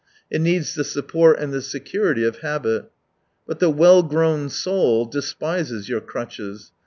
It 0.31 0.41
needs 0.41 0.73
the 0.73 0.83
support 0.83 1.37
and 1.37 1.53
the 1.53 1.61
security 1.61 2.23
of 2.25 2.39
habit, 2.39 2.89
But 3.45 3.59
the 3.59 3.69
well 3.69 4.01
grown 4.01 4.49
soul 4.49 5.05
despises 5.05 5.89
your 5.89 6.01
crutches. 6.01 6.71